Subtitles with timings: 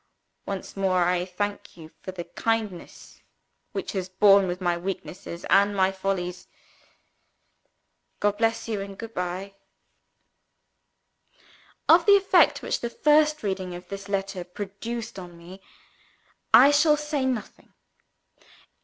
[0.47, 3.19] "Once more, I thank you for the kindness
[3.71, 6.47] which has borne with my weaknesses and my follies.
[8.19, 9.53] God bless you and goodbye.
[11.37, 11.39] "OSCAR."
[11.99, 15.61] Of the effect which the first reading of this letter produced on me,
[16.51, 17.71] I shall say nothing.